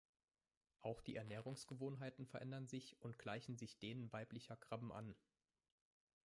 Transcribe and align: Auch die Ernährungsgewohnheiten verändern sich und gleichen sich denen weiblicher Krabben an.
Auch 0.79 0.99
die 1.03 1.15
Ernährungsgewohnheiten 1.15 2.25
verändern 2.25 2.67
sich 2.67 2.99
und 3.03 3.19
gleichen 3.19 3.55
sich 3.55 3.77
denen 3.77 4.11
weiblicher 4.11 4.57
Krabben 4.57 4.91
an. 4.91 5.13